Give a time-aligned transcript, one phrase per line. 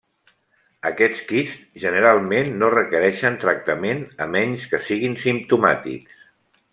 [0.89, 6.17] Aquests quists generalment no requereixen tractament a menys que siguin simptomàtics.